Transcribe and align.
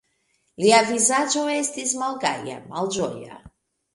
Lia 0.63 0.79
vizaĝo 0.85 1.43
estis 1.57 1.93
malgaja, 2.03 2.57
malĝoja. 2.75 3.39